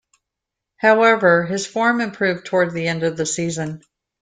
[0.77, 3.83] However, his form improved toward the end of the season.